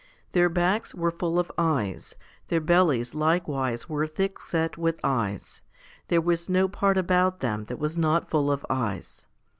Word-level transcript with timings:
Their 0.31 0.49
backs 0.49 0.95
were 0.95 1.11
full 1.11 1.37
of 1.37 1.51
eyes; 1.59 2.15
their 2.47 2.59
bellies 2.59 3.13
likewise 3.13 3.87
were 3.87 4.07
thick 4.07 4.39
set 4.39 4.75
with 4.75 4.99
eyes; 5.03 5.61
there 6.07 6.19
was 6.21 6.49
no 6.49 6.67
part 6.67 6.97
about 6.97 7.41
them 7.41 7.65
that 7.65 7.77
was 7.77 7.99
not 7.99 8.27
full 8.31 8.49
of 8.51 8.65
eyes. 8.67 9.27